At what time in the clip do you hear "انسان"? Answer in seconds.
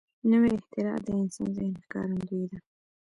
1.21-1.47